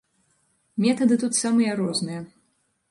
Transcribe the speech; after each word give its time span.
Метады 0.85 1.19
тут 1.25 1.39
самыя 1.43 1.71
розныя. 1.83 2.21